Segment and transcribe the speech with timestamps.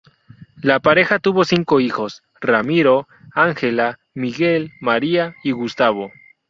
[0.63, 6.09] La pareja tuvo cinco hijos: Ramiro, Ángela, Miguel, María y Gustavo.